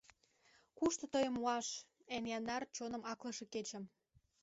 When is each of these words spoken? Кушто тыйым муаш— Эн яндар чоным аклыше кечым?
Кушто 0.77 1.03
тыйым 1.13 1.33
муаш— 1.37 1.67
Эн 2.15 2.23
яндар 2.37 2.61
чоным 2.75 3.03
аклыше 3.11 3.45
кечым? 3.53 3.83